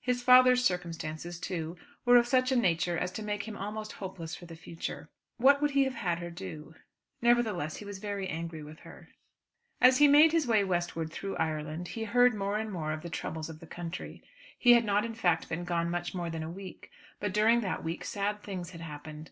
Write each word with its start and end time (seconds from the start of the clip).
His 0.00 0.24
father's 0.24 0.64
circumstances 0.64 1.38
too 1.38 1.76
were 2.04 2.16
of 2.16 2.26
such 2.26 2.50
a 2.50 2.56
nature 2.56 2.98
as 2.98 3.12
to 3.12 3.22
make 3.22 3.44
him 3.44 3.56
almost 3.56 3.92
hopeless 3.92 4.34
for 4.34 4.44
the 4.44 4.56
future. 4.56 5.08
What 5.36 5.62
would 5.62 5.70
he 5.70 5.84
have 5.84 5.94
had 5.94 6.18
her 6.18 6.30
do? 6.30 6.74
Nevertheless 7.22 7.76
he 7.76 7.84
was 7.84 8.00
very 8.00 8.26
angry 8.26 8.60
with 8.60 8.80
her. 8.80 9.10
As 9.80 9.98
he 9.98 10.08
made 10.08 10.32
his 10.32 10.48
way 10.48 10.64
westward 10.64 11.12
through 11.12 11.36
Ireland 11.36 11.86
he 11.94 12.02
heard 12.02 12.34
more 12.34 12.58
and 12.58 12.72
more 12.72 12.90
of 12.90 13.02
the 13.02 13.08
troubles 13.08 13.48
of 13.48 13.60
the 13.60 13.68
country. 13.68 14.20
He 14.58 14.72
had 14.72 14.84
not 14.84 15.04
in 15.04 15.14
fact 15.14 15.48
been 15.48 15.62
gone 15.62 15.88
much 15.88 16.12
more 16.12 16.28
than 16.28 16.42
a 16.42 16.50
week, 16.50 16.90
but 17.20 17.32
during 17.32 17.60
that 17.60 17.84
week 17.84 18.04
sad 18.04 18.42
things 18.42 18.70
had 18.70 18.80
happened. 18.80 19.30